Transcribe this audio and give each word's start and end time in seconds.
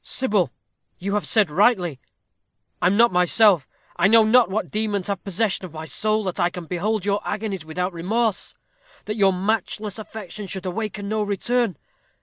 "Sybil, 0.00 0.50
you 0.96 1.12
have 1.12 1.26
said 1.26 1.50
rightly, 1.50 2.00
I 2.80 2.86
am 2.86 2.96
not 2.96 3.12
myself. 3.12 3.68
I 3.96 4.08
know 4.08 4.22
not 4.24 4.48
what 4.48 4.70
demons 4.70 5.08
have 5.08 5.22
possession 5.22 5.66
of 5.66 5.74
my 5.74 5.84
soul, 5.84 6.24
that 6.24 6.40
I 6.40 6.48
can 6.48 6.64
behold 6.64 7.04
your 7.04 7.20
agonies 7.26 7.66
without 7.66 7.92
remorse; 7.92 8.54
that 9.04 9.16
your 9.16 9.34
matchless 9.34 9.98
affection 9.98 10.46
should 10.46 10.64
awaken 10.64 11.10
no 11.10 11.22
return. 11.22 11.76